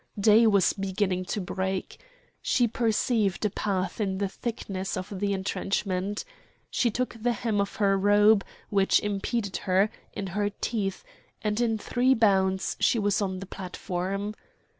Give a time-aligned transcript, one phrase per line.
[0.19, 1.99] Day was beginning to break.
[2.41, 6.25] She perceived a path in the thickness of the entrenchment.
[6.71, 11.03] She took the hem of her robe, which impeded her, in her teeth,
[11.43, 14.33] and in three bounds she was on the platform.